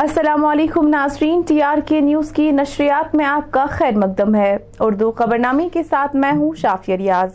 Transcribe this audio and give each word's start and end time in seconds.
السلام 0.00 0.44
علیکم 0.44 0.88
ناظرین، 0.88 1.40
ٹی 1.48 1.62
آر 1.62 1.78
کے 1.86 2.00
نیوز 2.00 2.30
کی 2.32 2.50
نشریات 2.50 3.14
میں 3.14 3.24
آپ 3.24 3.50
کا 3.50 3.66
خیر 3.70 3.96
مقدم 3.96 4.34
ہے۔ 4.34 4.56
اردو 4.80 5.10
خبرنامے 5.12 5.68
کے 5.72 5.82
ساتھ 5.82 6.16
میں 6.16 6.32
ہوں 6.32 6.54
شافیہ 6.54 6.94
ریاض۔ 6.94 7.30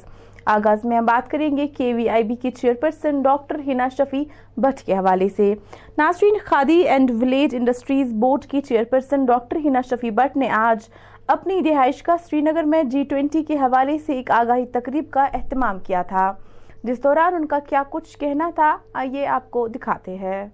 آغاز 0.45 0.85
میں 0.85 0.97
ہم 0.97 1.05
بات 1.05 1.29
کریں 1.31 1.57
گے 1.57 1.67
کے 1.67 1.93
وی 1.93 2.09
آئی 2.09 2.23
بی 2.23 2.35
کی 2.35 2.51
چیئرپرسن 2.51 3.21
ڈاکٹر 3.21 3.59
ہنا 3.67 3.87
شفیع 3.97 4.23
بٹ 4.57 4.81
کے 4.81 4.93
حوالے 4.93 5.27
سے۔ 5.29 5.53
ناظرین، 5.97 6.37
Khadi 6.45 6.79
and 6.79 7.11
village 7.21 7.55
industries 7.55 8.13
board 8.13 8.45
کی 8.45 8.61
chair 8.61 8.83
person 8.83 9.25
doctor 9.25 9.57
Hina 9.65 9.81
Shafi 9.89 10.11
but 10.11 10.37
نے 10.37 10.49
آج 10.49 10.89
اپنی 11.27 11.61
رہائش 11.69 12.03
کا 12.03 12.15
سری 12.29 12.41
نگر 12.41 12.63
میں 12.63 12.83
جی 12.83 13.03
ٹوینٹی 13.03 13.43
کے 13.43 13.55
حوالے 13.55 13.97
سے 13.97 14.13
ایک 14.13 14.31
آگاہی 14.31 14.65
تقریب 14.65 15.11
کا 15.11 15.23
اہتمام 15.33 15.79
کیا 15.79 16.01
تھا۔ 16.01 16.31
جس 16.85 17.03
دوران 17.03 17.33
ان 17.33 17.45
کا 17.45 17.59
کیا 17.69 17.83
کچھ 17.89 18.17
کہنا 18.17 18.49
تھا 18.55 18.77
یہ 19.13 19.27
آپ 19.27 19.51
کو 19.51 19.67
دکھاتے 19.67 20.15
ہیں۔ 20.15 20.49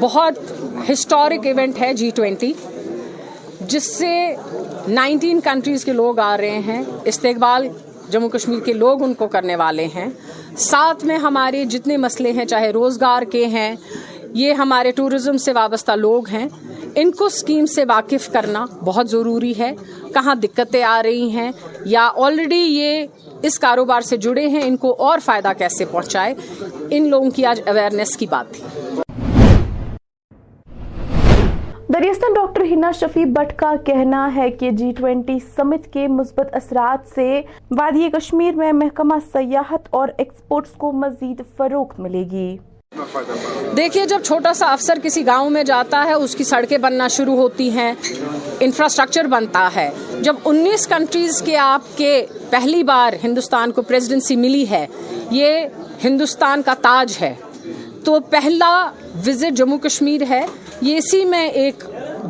بہت 0.00 0.32
ہسٹورک 0.92 1.46
ایونٹ 1.46 1.80
ہے 1.80 1.94
جی 1.94 2.10
ٹوینٹی 2.14 2.52
جس 3.60 3.96
سے 3.96 4.34
نائنٹین 4.88 5.40
کنٹریز 5.40 5.84
کے 5.84 5.92
لوگ 5.92 6.18
آ 6.18 6.36
رہے 6.36 6.58
ہیں۔ 6.58 6.82
استقبال 7.04 7.68
جموں 8.10 8.28
کشمیر 8.28 8.60
کے 8.60 8.72
لوگ 8.72 9.02
ان 9.02 9.14
کو 9.14 9.28
کرنے 9.28 9.56
والے 9.56 9.86
ہیں۔ 9.94 10.06
ساتھ 10.56 11.04
میں 11.04 11.16
ہمارے 11.16 11.64
جتنے 11.64 11.96
مسئلے 11.96 12.32
ہیں، 12.32 12.44
چاہے 12.44 12.70
روزگار 12.70 13.22
کے 13.22 13.46
ہیں، 13.46 13.76
یہ 14.34 14.52
ہمارے 14.52 14.90
ٹورزم 14.90 15.36
سے 15.36 15.52
وابستہ 15.52 15.92
لوگ 15.92 16.28
ہیں۔ 16.28 16.48
ان 16.94 17.10
کو 17.10 17.24
اسکیم 17.24 17.66
سے 17.66 17.84
واقف 17.84 18.32
کرنا 18.32 18.66
بہت 18.84 19.10
ضروری 19.10 19.58
ہے۔ 19.58 19.72
کہاں 20.14 20.34
دقتیں 20.34 20.82
آ 20.82 21.02
رہی 21.02 21.30
ہیں؟ 21.30 21.50
یا 21.84 22.10
آلریڈی 22.16 22.60
یہ 22.60 23.06
اس 23.42 23.58
کاروبار 23.58 24.00
سے 24.00 24.16
جڑے 24.16 24.46
ہیں، 24.46 24.62
ان 24.64 24.76
کو 24.76 24.94
اور 25.04 25.18
فائدہ 25.24 25.52
کیسے 25.58 25.84
پہنچائے؟ 25.84 26.34
ان 26.90 27.08
لوگوں 27.10 27.30
کی 27.30 27.44
آج 27.46 27.60
اویئرنیس 27.66 28.16
کی 28.16 28.26
بات 28.26 28.52
تھی۔ 28.52 28.64
دریاستان 31.94 32.34
ڈاکٹر 32.34 32.62
ہنا 32.62 32.90
شفیع 32.90 33.24
بٹ 33.26 33.52
کا 33.56 33.72
کہنا 33.84 34.28
ہے 34.36 34.50
کہ 34.50 34.70
جی 34.70 34.90
ٹوینٹی 34.98 35.38
سمت 35.56 35.92
کے 35.92 36.06
مثبت 36.08 36.54
اثرات 36.54 37.08
سے 37.14 37.40
وادی 37.70 38.10
کشمیر 38.10 38.54
میں 38.54 38.72
محکمہ 38.72 39.18
سیاحت 39.32 39.88
اور 39.90 40.08
ایکسپورٹس 40.18 40.70
کو 40.70 40.92
مزید 40.92 41.42
فروغ 41.56 41.86
ملے 41.98 42.24
گی۔ 42.30 42.56
دیکھیے، 43.76 44.06
جب 44.06 44.22
چھوٹا 44.24 44.54
سا 44.54 44.66
افسر 44.66 44.98
کسی 45.02 45.26
گاؤں 45.26 45.50
میں 45.50 45.64
جاتا 45.64 46.04
ہے، 46.04 46.12
اس 46.12 46.36
کی 46.36 46.44
سڑکیں 46.44 46.78
بننا 46.78 47.08
شروع 47.08 47.36
ہوتی 47.36 47.70
ہیں 47.70 47.92
انفراسٹرکچر 48.60 49.24
بنتا 49.24 49.70
ہے۔ 49.76 49.90
جب 50.20 50.36
انیس 50.44 50.86
کنٹریز 50.86 51.42
کے 51.42 51.56
آپ 51.56 51.80
کے 51.96 52.26
پہلی 52.50 52.82
بار 52.82 53.24
ہندوستان 53.24 53.72
کو 53.72 53.82
پریزیڈنسی 53.82 54.36
ملی 54.36 54.70
ہے، 54.70 54.86
یہ 55.30 55.66
ہندوستان 56.04 56.62
کا 56.62 56.74
تاج 56.82 57.16
ہے۔ 57.20 57.34
تو 58.04 58.20
پہلا 58.20 58.90
وزٹ 59.26 59.52
جموں 59.52 59.78
کشمیر 59.78 60.22
ہے۔ 60.30 60.46
یہ 60.80 60.96
اسی 60.96 61.24
میں 61.24 61.48
ایک 61.48 61.84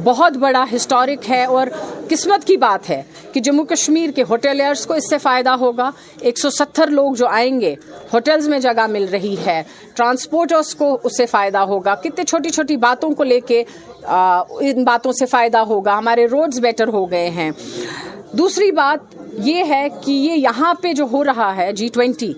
بہت 0.04 0.36
بڑا 0.36 0.64
ہسٹورک 0.76 1.30
ہے 1.30 1.44
اور 1.44 1.66
قسمت 2.10 2.44
کی 2.44 2.56
بات 2.56 2.90
ہے 2.90 3.02
کہ 3.32 3.40
جموں 3.40 3.64
کشمیر 3.64 4.10
کے 4.10 4.22
ہوٹلئرس 4.28 4.86
کو 4.86 4.94
اس 4.94 5.10
سے 5.10 5.18
فائدہ 5.18 5.50
ہوگا۔ 5.50 5.90
ایک 6.20 6.38
سو 6.38 6.50
ستھر 6.50 6.86
لوگ 6.86 7.12
جو 7.12 7.26
آئیں 7.26 7.60
گے 7.60 7.74
ہوٹلز 8.14 8.48
میں 8.48 8.58
جگہ 8.58 8.86
مل 8.86 9.04
رہی 9.12 9.36
ہے۔ 9.46 9.62
ٹرانسپورٹرس 9.94 10.74
کو 10.74 10.98
اس 11.04 11.16
سے 11.16 11.26
فائدہ 11.26 11.58
ہوگا۔ 11.58 11.94
کتنے 11.94 12.24
چھوٹی 12.24 12.50
چھوٹی 12.50 12.76
باتوں 12.76 13.10
کو 13.10 13.24
لے 13.24 13.40
کے 13.40 13.64
آ, 14.02 14.40
ان 14.40 14.84
باتوں 14.84 15.12
سے 15.12 15.26
فائدہ 15.26 15.58
ہوگا۔ 15.58 15.98
ہمارے 15.98 16.26
روڈز 16.26 16.60
بیٹر 16.60 16.88
ہو 16.88 17.10
گئے 17.10 17.30
ہیں۔ 17.30 17.50
دوسری 18.32 18.70
بات 18.70 19.16
یہ 19.32 19.64
ہے 19.68 19.88
کہ 20.04 20.12
یہ 20.12 20.32
یہاں 20.32 20.74
پہ 20.74 20.92
جو 20.92 21.06
ہو 21.12 21.24
رہا 21.24 21.56
ہے 21.56 21.72
جی 21.72 21.88
ٹوینٹی 21.88 22.32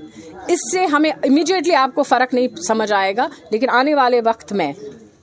اس 0.48 0.59
سے 0.72 0.87
ہمیں 0.87 1.10
امیجیٹلی 1.10 1.75
آپ 1.75 1.94
کو 1.94 2.03
فرق 2.03 2.34
نہیں 2.34 2.49
سمجھ 2.69 2.93
آئے 2.93 3.16
گا۔ 3.16 3.28
لیکن 3.50 3.71
آنے 3.71 3.94
والے 3.94 4.21
وقت 4.25 4.53
میں 4.53 4.72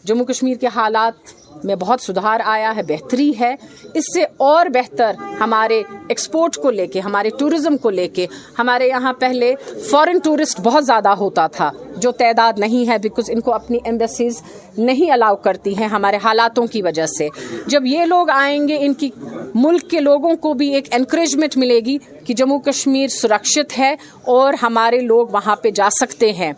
جموں 0.03 0.25
کشمیر 0.25 0.55
کے 0.55 0.67
حالات 0.75 1.38
میں 1.63 1.75
بہت 1.75 2.01
سدھار 2.01 2.39
آیا 2.45 2.75
ہے 2.75 2.83
بہتری 2.83 3.39
ہے۔ 3.39 3.55
اس 3.93 4.03
سے 4.13 4.25
اور 4.37 4.65
بہتر 4.65 5.11
ہمارے 5.39 5.83
ایکسپورٹ 6.09 6.55
کو 6.55 6.69
لے 6.69 6.87
کے، 6.87 6.99
ہمارے 6.99 7.29
ٹورزم 7.29 7.77
کو 7.77 7.89
لے 7.89 8.07
کے، 8.07 8.25
ہمارے 8.59 8.87
یہاں 8.87 9.13
پہلے 9.13 9.53
فورن 9.91 10.19
ٹورسٹ 10.19 10.59
بہت 10.61 10.85
زیادہ 10.85 11.09
ہوتا 11.09 11.47
تھا، 11.47 11.71
جو 11.97 12.11
تعداد 12.11 12.59
نہیں 12.59 12.87
ہے 12.89 12.97
بیکاز 12.97 13.29
ان 13.29 13.39
کو 13.39 13.53
اپنی 13.53 13.77
ایمبیسیز 13.85 14.41
نہیں 14.77 15.11
الاؤ 15.11 15.35
کرتی 15.35 15.77
ہیں 15.77 15.87
ہمارے 15.87 16.17
حالاتوں 16.23 16.65
کی 16.67 16.81
وجہ 16.81 17.05
سے۔ 17.05 17.27
جب 17.67 17.85
یہ 17.85 18.05
لوگ 18.05 18.29
آئیں 18.29 18.67
گے، 18.67 18.77
ان 18.79 18.93
کی 18.93 19.09
ملک 19.55 19.89
کے 19.89 19.99
لوگوں 19.99 20.35
کو 20.35 20.53
بھی 20.53 20.73
ایک 20.73 20.87
انکریجمنٹ 20.91 21.57
ملے 21.57 21.79
گی 21.79 21.97
کہ 22.25 22.33
جموں 22.33 22.59
کشمیر 22.59 23.07
سرکشت 23.07 23.77
ہے 23.79 23.95
اور 24.27 24.53
ہمارے 24.61 24.99
لوگ 24.99 25.27
وہاں 25.31 25.55
پہ 25.55 25.69
جا 25.69 25.89
سکتے 25.99 26.31
ہیں۔ 26.31 26.51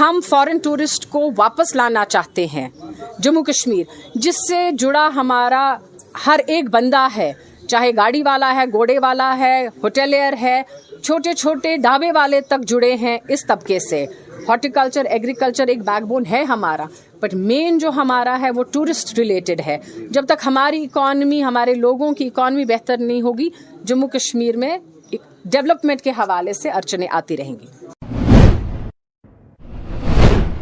ہم 0.00 0.20
فورن 0.28 0.58
ٹورسٹ 0.58 1.08
کو 1.10 1.28
واپس 1.36 1.76
لانا 1.76 2.04
چاہتے 2.04 2.46
ہیں 2.46 2.68
جموں 3.18 3.42
کشمیر، 3.42 3.84
جس 4.14 4.34
سے 4.48 4.68
جڑا 4.78 5.08
ہمارا 5.14 5.76
ہر 6.26 6.40
ایک 6.46 6.70
بندہ 6.70 7.06
ہے۔ 7.16 7.32
چاہے 7.68 7.90
گاڑی 7.96 8.22
والا 8.22 8.54
ہے 8.54 8.64
گوڑے 8.72 8.98
والا 8.98 9.36
ہے 9.38 9.66
ہوٹلیئر 9.82 10.32
ہے، 10.40 10.62
چھوٹے 11.02 11.32
چھوٹے 11.32 11.76
ڈھابے 11.76 12.12
والے 12.12 12.40
تک 12.40 12.64
جڑے 12.66 12.94
ہیں 12.94 13.18
اس 13.28 13.46
طبقے 13.46 13.78
سے۔ 13.78 14.04
ہارٹیکلچر، 14.48 15.04
ایگریکلچر 15.04 15.68
ایک 15.68 15.82
بیک 15.84 16.06
بون 16.06 16.22
ہے 16.30 16.42
ہمارا۔ 16.42 16.84
بٹ 17.20 17.34
مین 17.34 17.78
جو 17.78 17.88
ہمارا 17.88 18.36
ہے 18.40 18.50
وہ 18.50 18.62
ٹورسٹ 18.72 19.18
ریلیٹڈ 19.18 19.60
ہے۔ 19.66 19.78
جب 20.10 20.26
تک 20.26 20.46
ہماری 20.46 20.82
اکانومی 20.84 21.42
ہمارے 21.44 21.74
لوگوں 21.74 22.12
کی 22.12 22.26
اکانومی 22.26 22.64
بہتر 22.64 22.96
نہیں 22.98 23.22
ہوگی، 23.22 23.48
جموں 23.84 24.08
کشمیر 24.08 24.56
میں 24.56 24.78
ڈیولپمنٹ 25.44 26.00
کے 26.00 26.10
حوالے 26.10 26.52
سے 26.52 26.70
ارچنے 26.70 27.06
آتی 27.10 27.36
رہیں 27.36 27.52
گی۔ 27.52 27.66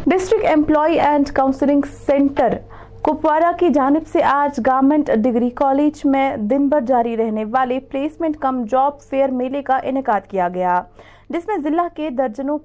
District 0.05 0.45
employee 0.45 0.99
and 0.99 1.31
counselling 1.31 1.81
centre 2.05 2.57
Kupwara 3.07 3.51
کی 3.59 3.67
جانب 3.73 4.07
سے 4.11 4.21
آج 4.23 4.59
گارمنٹ 4.65 5.09
ڈگری 5.23 5.49
کالج 5.55 6.01
میں 6.05 6.35
دن 6.49 6.67
بھر 6.69 6.81
جاری 6.87 7.15
رہنے 7.17 7.45
والے 7.51 7.79
پلیسمنٹ 7.91 8.37
کم 8.39 8.61
جاب 8.71 8.99
فیئر 9.01 9.29
میلے 9.31 9.61
کا 9.63 9.77
انعقاد 9.83 10.27
کیا 10.29 10.47
گیا، 10.53 10.81
جس 11.29 11.47
میں 11.47 11.57
ضلع 11.63 11.87
کے 11.95 12.09
درجنوں 12.17 12.57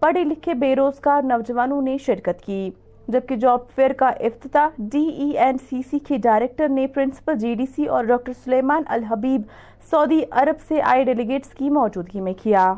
پڑھے 0.00 0.24
لکھے 0.24 0.54
بے 0.60 0.74
روزگار 0.76 1.22
نوجوانوں 1.22 1.82
نے 1.82 1.96
شرکت 2.06 2.42
کی۔ 2.46 2.70
جبکہ 3.08 3.36
جاب 3.36 3.68
فیئر 3.74 3.92
کا 3.92 4.08
افتتاح 4.08 4.68
ڈی 4.90 5.06
ای 5.08 5.30
این 5.38 5.58
سی 5.70 5.80
سی 5.90 5.98
کے 5.98 6.18
ڈائریکٹر 6.22 6.68
نے 6.68 6.86
پرنسپل 6.94 7.38
جی 7.38 7.54
ڈی 7.54 7.66
سی 7.76 7.86
اور 7.86 8.04
ڈاکٹر 8.04 8.32
سلیمان 8.44 8.82
الحبیب 8.96 9.42
سعودی 9.90 10.22
عرب 10.30 10.68
سے 10.68 10.80
آئے 10.82 11.04
ڈیلیگیٹس 11.04 11.54
کی 11.54 11.70
موجودگی 11.70 12.20
میں 12.20 12.34
کیا۔ 12.42 12.72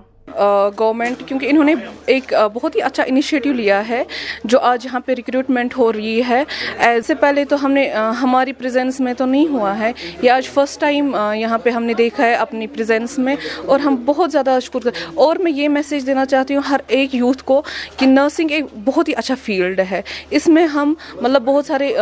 گورنمنٹ 0.79 1.23
کیونکہ 1.27 1.47
انہوں 1.51 1.65
نے 1.65 1.75
ایک 2.07 2.33
بہت 2.55 2.77
ہی 2.77 2.83
اچھا 2.83 3.03
انیشیٹو 3.07 3.53
لیا 3.53 3.89
ہے 3.89 4.03
جو 4.45 4.59
آج 4.61 4.85
یہاں 4.85 5.01
پہ 5.01 5.13
ریکروٹمنٹ 5.13 5.77
ہو 5.79 5.93
رہی 5.93 6.21
ہے۔ 6.29 6.43
اس 6.79 7.07
سے 7.07 7.15
پہلے 7.15 7.45
تو 7.45 7.65
ہم 7.65 7.73
نے 7.73 7.89
ہماری 8.23 8.53
پریزنس 8.53 9.01
میں 9.01 9.15
تو 9.15 9.27
نہیں 9.27 9.47
ہوا 9.49 9.79
ہے۔ 9.79 9.93
یہ 10.23 10.31
آج 10.31 10.49
فرسٹ 10.49 10.81
ٹائم 10.81 11.15
یہاں 11.37 11.59
پہ 11.59 11.71
ہم 11.71 11.85
نے 11.85 11.95
دیکھا 11.95 12.25
ہے 12.27 12.35
اپنی 12.35 12.67
پریزنس 12.67 13.19
میں 13.19 13.37
اور 13.67 13.81
ہم 13.81 13.97
بہت 14.05 14.33
زیادہ 14.33 14.59
شکر 14.63 14.89
اور 15.15 15.37
میں 15.37 15.53
یہ 15.53 15.69
میسیج 15.69 16.07
دینا 16.07 16.25
چاہتی 16.27 16.55
ہوں 16.55 16.63
ہر 16.69 16.81
ایک 16.89 17.15
یوتھ 17.15 17.45
کو 17.45 17.63
کہ 17.97 18.07
نرسنگ 18.07 18.51
ایک 18.51 18.65
بہت 18.85 19.09
ہی 19.09 19.15
اچھا 19.17 19.35
فیلڈ 19.43 19.81
ہے۔ 19.91 20.01
اس 20.31 20.49
میں 20.49 20.67
ہم 20.67 20.95
مطلب 21.15 21.43
بہت 21.43 21.67
سارے 21.67 21.93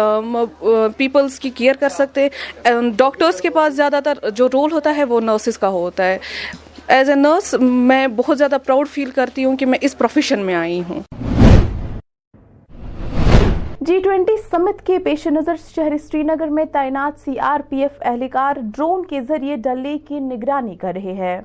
پیپلز 0.97 1.39
کی 1.41 1.51
کیئر 1.51 1.75
کر 1.81 1.89
سکتے۔ 1.89 2.29
ڈاکٹرز 2.97 3.41
کے 3.41 3.51
پاس 3.51 3.75
زیادہ 3.75 4.01
تر 4.05 4.29
جو 4.35 4.49
رول 4.49 4.73
ہوتا 4.73 4.97
ہے 4.97 5.05
وہ 5.05 5.21
نرسز 5.21 5.59
کا 5.59 5.69
ہوتا 5.69 6.05
ہے۔ 6.05 6.19
ایز 6.91 7.09
اے 7.11 7.15
نرس 7.15 7.55
میں 7.61 8.07
بہت 8.07 8.39
زیادہ 8.39 8.57
پراؤڈ 8.67 8.89
فیل 8.89 9.11
کرتی 9.11 9.45
ہوں 9.45 9.57
کہ 9.57 9.67
میں 9.67 9.79
اس 9.83 9.97
پروفیشن 9.99 10.41
میں 10.47 10.55
آئی 10.55 10.81
ہوں۔ 10.89 11.01
جی 13.81 13.99
ٹوینٹی 14.05 14.37
سمت 14.51 14.87
کے 14.87 14.99
پیش 14.99 15.27
نظر 15.27 15.57
شہر 15.75 15.97
سری 16.03 16.23
نگر 16.23 16.49
میں 16.49 16.65
تعینات 16.73 17.21
سی 17.21 17.39
آر 17.39 17.61
پی 17.69 17.83
ایف 17.83 18.03
اہلکار 18.03 18.57
ڈرون 18.77 19.05
کے 19.07 19.21
ذریعے 19.29 19.57
ڈل 19.57 19.81
لیک 19.83 20.07
کی 20.09 20.19
نگرانی 20.19 20.75
کر 20.77 20.93
رہے 20.95 21.13
ہیں۔ 21.15 21.41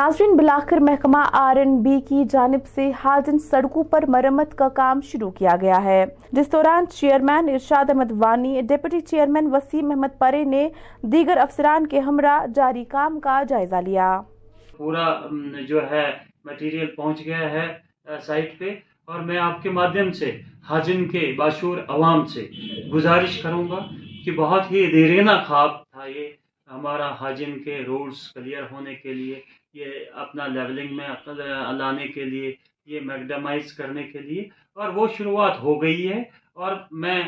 ناظرین، 0.00 0.36
بلاخر 0.36 0.78
محکمہ 0.80 1.18
آر 1.32 1.56
این 1.56 1.74
بی 1.82 2.00
کی 2.00 2.24
جانب 2.24 2.66
سے 2.74 2.90
حاجن 3.04 3.38
سڑکوں 3.38 3.82
پر 3.84 4.04
مرمت 4.08 4.54
کا 4.58 4.68
کام 4.68 5.00
شروع 5.00 5.30
کیا 5.30 5.56
گیا 5.60 5.82
ہے۔ 5.84 6.04
جس 6.32 6.46
دوران 6.52 6.86
chairman 6.86 7.48
Irshad 7.48 7.90
Ahmad 7.90 8.12
Wani, 8.20 8.60
deputy 8.68 9.00
chairman 9.00 9.48
Waseem 9.52 9.90
Ahmad 9.90 10.18
Parray 10.18 10.42
نے 10.44 10.68
دیگر 11.12 11.36
افسران 11.36 11.86
کے 11.86 11.98
ہمراہ 11.98 12.46
جاری 12.54 12.84
کام 12.84 13.20
کا 13.20 13.42
جائزہ 13.48 13.82
لیا۔ 13.84 14.08
پورا 14.76 15.06
جو 15.68 15.90
ہے 15.90 16.06
مٹیریل 16.44 16.86
پہنچ 16.96 17.24
گیا 17.26 17.50
ہے 17.50 17.66
سائٹ 18.26 18.58
پہ 18.58 18.74
اور 19.04 19.20
میں 19.20 19.38
آپ 19.38 19.62
کے 19.62 19.70
مادھیم 19.70 20.12
سے 20.12 20.36
حاجن 20.68 21.08
کے 21.08 21.34
باشور 21.38 21.78
عوام 21.88 22.24
سے 22.24 22.48
گزارش 22.94 23.40
کروں 23.42 23.68
گا 23.70 23.86
کہ 24.24 24.30
بہت 24.32 24.70
ہی 24.72 24.90
دیرینہ 24.92 25.40
خواب 25.46 25.82
تھا 25.92 26.06
یہ۔ 26.06 26.28
ہمارا 26.70 27.08
حاجم 27.14 27.58
کے 27.64 27.78
رولز 27.86 28.32
کلیئر 28.32 28.62
ہونے 28.70 28.94
کے 28.94 29.12
لیے، 29.14 29.40
یہ 29.74 29.86
اپنا 30.14 30.46
لیولنگ 30.46 30.96
میں 30.96 31.08
لانے 31.78 32.08
کے 32.08 32.24
لیے، 32.24 32.54
یہ 32.86 33.00
میکڈمائز 33.00 33.72
کرنے 33.72 34.02
کے 34.02 34.18
لیے، 34.18 34.48
اور 34.74 34.88
وہ 34.88 35.06
شروعات 35.16 35.58
ہو 35.60 35.82
گئی 35.82 36.08
ہے۔ 36.08 36.22
اور 36.52 36.72
میں 36.90 37.22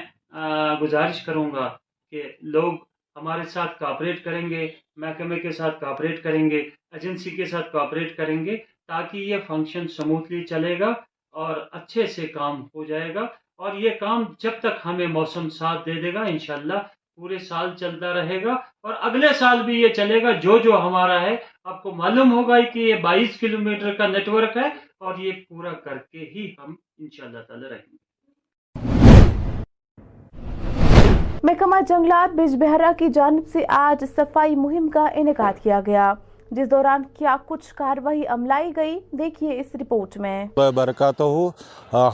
گزارش 0.83 1.21
کروں 1.25 1.50
گا 1.53 1.67
کہ 2.11 2.23
لوگ 2.43 2.73
ہمارے 3.17 3.44
ساتھ 3.44 3.79
کاپریٹ 3.79 4.25
کریں 4.25 4.50
گے، 4.50 4.69
محکمے 4.97 5.39
کے 5.41 5.50
ساتھ 5.53 5.81
کاپریٹ 5.81 6.23
کریں 6.23 6.50
گے 6.50 6.61
ایجنسی 6.93 7.31
کے 7.31 7.45
ساتھ 7.45 7.73
کاپریٹ 7.73 8.17
کریں 8.17 8.45
گے، 8.47 8.56
تاکہ 8.87 9.19
یہ 9.19 9.37
فنکشن 9.47 9.88
سموتھلی 9.88 10.45
چلے 10.45 10.79
گا 10.81 10.93
اور 11.35 11.56
اچھے 11.73 12.06
سے 12.06 12.27
کام 12.27 12.62
ہو 12.75 12.85
جائے 12.85 13.15
گا۔ 13.15 13.27
اور 13.56 13.75
یہ 13.75 13.91
کام 14.00 14.25
جب 14.38 14.55
تک 14.61 14.75
ہمیں 14.85 15.06
موسم 15.06 15.49
ساتھ 15.49 15.87
دے 15.87 15.95
دے 15.95 16.15
گا، 16.15 16.23
انشاءاللہ 16.23 16.79
پورے 17.17 17.38
سال 17.38 17.70
چلتا 17.81 18.12
رہے 18.14 18.43
گا 18.44 18.53
اور 18.82 18.94
اگلے 19.00 19.29
سال 19.38 19.62
بھی 19.62 19.81
یہ 19.82 19.88
چلے 19.88 20.23
گا۔ 20.23 20.31
جو 20.43 20.59
جو 20.59 20.81
ہمارا 20.82 21.20
ہے 21.20 21.35
آپ 21.64 21.82
کو 21.82 21.91
معلوم 21.94 22.32
ہوگا 22.32 22.61
کہ 22.73 22.79
یہ 22.79 22.94
بائیس 23.03 23.38
کلومیٹر 23.41 23.93
کا 23.93 24.06
نیٹ 24.06 24.29
ورک 24.29 24.56
ہے 24.56 24.69
اور 25.00 25.19
یہ 25.19 25.32
پورا 25.49 25.73
کر 25.85 25.99
کے 26.12 26.31
ہی 26.35 26.50
ہم 26.59 26.75
انشاءاللہ 26.99 27.38
تعالی 27.49 27.69
رہیں 27.69 27.93
گے۔ 27.93 27.97
محکمہ 31.43 31.76
جنگلات 31.88 32.35
بج 32.37 32.55
بہرہ 32.56 32.91
کی 32.99 33.09
جانب 33.14 33.47
سے 33.53 33.64
آج 33.76 34.05
صفائی 34.17 34.55
مہم 34.56 34.88
کا 34.88 35.05
انعقاد 35.14 35.62
کیا 35.62 35.81
گیا 35.87 36.12
جس 36.50 36.70
دوران 36.70 37.03
کیا 37.19 37.37
کچھ 37.47 37.75
کاروائی 37.75 38.26
عملائی 38.26 38.70
گئی 38.76 38.99
دیکھیے 39.19 39.59
اس 39.61 39.75
رپورٹ 39.75 40.17
میں۔ 40.19 40.44
برکاتہ 40.75 41.23
ہو 41.35 41.49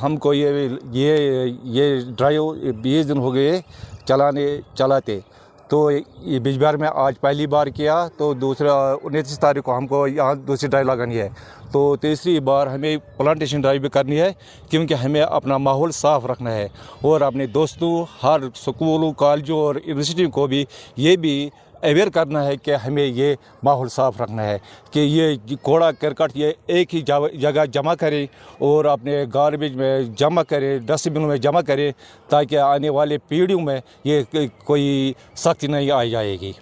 ہم 0.03 0.17
کو 0.17 0.33
یہ 0.35 0.69
یہ 0.93 1.47
یہ 1.77 2.01
ڈرائیو 2.19 2.49
بیس 2.83 3.09
دن 3.09 3.19
ہو 3.19 3.35
گئے۔ 3.35 3.61
چلانے 4.09 4.61
چلاتے۔ 4.75 5.21
تو 5.69 5.91
یہ 6.21 6.39
بجبہار 6.39 6.75
میں 6.75 6.89
آج 6.95 7.21
پہلی 7.21 7.47
بار 7.47 7.67
کیا، 7.67 8.09
تو 8.17 8.35
دوسرا 8.35 8.73
انتیس 9.03 9.39
تاریخ 9.39 9.63
کو 9.63 9.77
ہم 9.77 9.87
کو 9.87 10.07
یہاں 10.07 10.35
دوسری 10.35 10.69
ڈرائیو 10.69 10.95
لگانی 10.95 11.19
ہے۔ 11.19 11.29
تو 11.73 11.97
تیسری 11.97 12.41
بار 12.41 12.67
ہمیں 12.67 12.97
پلانٹیشن 13.17 13.61
ڈرائیو 13.61 13.81
بھی 13.81 13.89
کرنی 13.89 14.21
ہے، 14.21 14.33
کیونکہ 14.71 14.95
ہمیں 14.95 15.21
اپنا 15.21 15.57
ماحول 15.59 15.91
صاف 15.91 16.27
رکھنا 16.27 16.55
ہے۔ 16.55 16.69
اور 17.03 17.21
اپنے 17.21 17.47
دوستوں، 17.47 18.05
ہر 18.23 18.41
سکولوں، 18.55 19.13
کالجوں 19.13 19.59
اور 19.59 19.75
یونیورسٹی 19.75 20.27
کو 20.27 20.47
بھی 20.47 20.65
یہ 20.97 21.17
بھی 21.17 21.51
اویئر 21.83 22.09
کرنا 22.15 22.45
ہے 22.47 22.57
کہ 22.57 22.75
ہمیں 22.87 23.05
یہ 23.05 23.35
ماحول 23.63 23.89
صاف 23.89 24.21
رکھنا 24.21 24.45
ہے، 24.45 24.59
کہ 24.91 25.01
یہ 25.01 25.55
کوڑا 25.63 25.91
کرکٹ، 25.93 26.37
یہ 26.37 26.53
ایک 26.67 26.95
ہی 26.95 27.01
جگہ 27.03 27.65
جمع 27.73 27.95
کریں 27.95 28.25
اور 28.59 28.85
اپنے 28.85 29.25
گاربیج 29.35 29.77
میں 29.77 30.01
جمع 30.19 30.43
کریں 30.49 30.79
ڈسٹ 30.87 31.09
بن 31.09 31.29
میں 31.29 31.37
جمع 31.37 31.61
کریں 31.67 31.91
تاکہ 32.29 32.59
آنے 32.59 32.91
والے 32.91 33.19
پیڑھیوں 33.29 33.61
میں 33.61 33.81
یہ 34.05 34.23
کوئی 34.65 35.13
سختی 35.37 35.67
نہیں 35.67 35.91
آ 35.91 36.05
جائے 36.05 36.37
گی۔ 36.41 36.53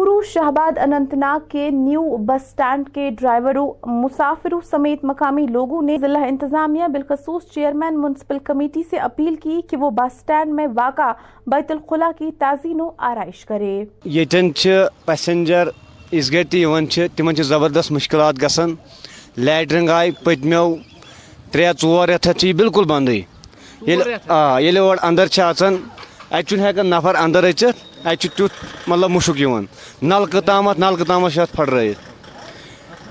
چورو 0.00 0.22
شہباد 0.22 0.78
اننت 0.78 1.14
ناگ 1.14 1.48
کے 1.48 1.70
نیو 1.70 2.16
بس 2.16 2.50
سٹینڈ 2.50 2.88
کے 2.94 3.10
ڈرائیوروں 3.18 3.72
مسافروں 3.86 4.60
سمیت 4.70 5.04
مقامی 5.04 5.46
لوگوں 5.46 5.82
نے 5.82 5.98
ضلع 5.98 6.18
انتظامیہ 6.18 6.84
بالخصوص 6.88 7.42
چیئرمین 7.54 8.00
منسپل 8.00 8.38
کمیٹی 8.38 8.82
سے 8.90 8.96
اپیل 8.96 9.36
کی 9.36 9.60
کہ 9.70 9.76
وہ 9.76 9.90
بس 9.90 10.20
سٹینڈ 10.20 10.54
میں 10.54 10.66
واقع 10.66 11.12
بیت 11.46 11.70
الخلا 11.70 12.10
کی 12.18 12.30
تعزین 12.38 12.80
و 12.80 12.90
آرائش 12.98 13.44
کرے۔ 13.44 13.84
یتن 14.04 14.50
پیسنجر 15.04 15.68
اس 16.10 16.30
عزگتی 16.30 16.60
یوان 16.60 16.86
تمن 17.16 17.42
زبردست 17.42 17.92
مشکلات 17.92 18.42
گسن 18.42 18.74
لیڈرنگ 19.36 19.88
آئی 19.88 20.10
پتمو 20.10 20.74
ترے 21.50 21.70
ژور 21.82 22.08
رتھ 22.08 22.44
بالکل 22.56 22.84
بندی 22.84 23.22
آ 24.28 24.58
یل 24.60 24.78
اور 24.78 24.96
اندر 25.02 25.24
اچان 25.24 25.76
اتہ 26.30 26.54
ہیکن 26.60 26.86
نفر 26.86 27.14
اندر 27.14 27.44
اچھت 27.44 28.06
اتہ 28.06 28.26
تیت 28.36 28.88
مطلب 28.88 29.10
مشک 29.10 29.42
نلکہ 30.02 30.40
تامت 30.40 30.78
نلکہ 30.78 31.04
تامت 31.04 31.38
ات 31.38 31.52
پھٹرائت 31.52 32.08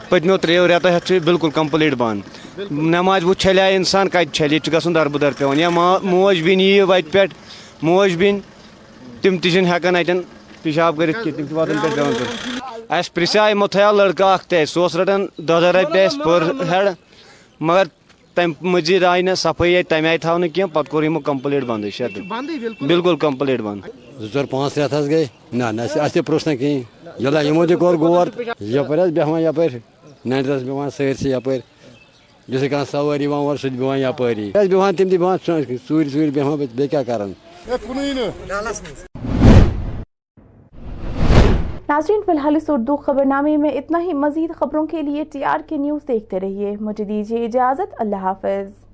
پتمو 0.10 0.38
تریو 0.38 0.68
ریتو 0.68 0.89
ہاتھ 0.89 1.12
بالکل 1.25 1.50
کمپلیٹ 1.54 1.94
بند 1.98 2.71
نماز 2.71 3.24
وہ 3.24 3.33
چھلیا 3.33 3.66
انسان 3.75 4.10
کت 4.10 4.33
چھل 4.36 4.54
یہ 4.54 4.71
گھن 4.71 4.95
در 4.95 5.07
بدر 5.07 5.31
پیون 5.38 5.60
یا 5.60 5.69
موج 5.69 6.42
بین 6.44 6.62
یِیہِ 6.62 6.81
وتہِ 6.89 7.12
پٮ۪ٹھ 7.12 7.33
موج 7.83 8.16
بین 8.18 8.39
تم 9.21 9.38
تین 9.38 9.51
چھِنہٕ 9.51 10.00
اتن 10.00 10.21
پیشاب 10.62 10.63
پِشاب 10.63 10.98
کٔرِتھ 10.98 11.18
کینٛہہ 11.24 11.38
تِم 11.38 11.45
چھِ 11.48 11.54
واتان 11.56 11.77
پٮ۪ٹھ 11.77 11.95
پیٚوان 11.95 12.13
کٔرِتھ 12.13 12.92
اَسہِ 12.92 13.13
پرٛژھے 13.13 13.50
یِمو 13.50 13.68
تھٲیا 13.68 13.92
دہ 15.39 15.60
دہ 15.60 15.71
رۄپیہِ 15.75 16.24
پر 16.24 16.50
ہیڈ 16.69 16.88
مگر 17.62 17.83
تم 18.40 18.52
مزید 18.68 19.04
آئی 19.04 19.22
نا 19.22 19.34
صفائی 19.36 19.74
آئی 19.76 19.84
تمہ 19.84 20.08
آئی 20.08 20.18
تھو 20.18 20.38
نا 20.38 20.48
کی 20.48 20.64
پہ 20.74 20.82
کور 20.90 21.04
کمپلیٹ 21.26 21.64
بند 21.64 21.86
شد 21.94 22.18
بالکل۔ 22.82 23.16
کمپلیٹ 23.18 23.60
بند۔ 23.62 23.82
زور 24.34 24.46
پانچ 24.46 24.78
رات 24.78 24.94
حس 24.94 25.08
گئی 25.10 25.26
نا 25.54 25.72
نا 25.72 25.84
اس 25.84 26.18
پروس 26.26 26.48
نا 26.48 26.56
کھین 26.56 26.82
یلا 27.20 27.42
ہمو 27.42 27.66
تہ 27.68 27.74
کور 27.74 27.96
غور 27.96 28.28
یپر 28.74 29.04
حس 29.04 29.12
بیہان 29.12 29.42
یپر 29.42 29.78
نینٹرس 30.26 30.62
بیہان 30.64 30.90
سرسے 30.98 31.30
یپر 31.30 31.58
یس 32.48 32.64
کھانا 32.70 32.86
سواری 32.92 33.24
یوان 33.24 33.46
اور 33.48 33.58
سہ 33.58 33.68
بیہان 33.80 34.00
یپری 34.00 34.50
بیہان 34.54 34.96
تم 34.96 35.10
تہ 35.10 35.16
بیہان 35.16 35.38
ژوٗرِ 35.46 36.08
ژوٗرِ 36.14 36.30
بیہان 36.34 36.56
بیٚیہِ 36.58 36.90
کیٛاہ 36.90 37.04
کران 37.04 37.32
ناظرین، 41.90 42.22
فی 42.26 42.32
الحال 42.32 42.56
اس 42.56 42.70
اردو 42.70 42.96
خبرنامے 42.96 43.58
میں 43.58 43.70
اتنا 43.70 44.02
ہی 44.02 44.14
مزید 44.14 44.54
خبروں 44.54 44.86
کے 44.86 45.02
لیے 45.02 45.24
ٹی 45.24 45.44
آر 45.44 45.60
کے 45.68 45.78
نیوز 45.78 46.08
دیکھتے 46.08 46.40
رہیے۔ 46.40 46.76
مجھے 46.82 47.04
دیجیے 47.04 47.46
اجازت۔ 47.46 47.94
اللہ 47.98 48.16
حافظ۔ 48.16 48.89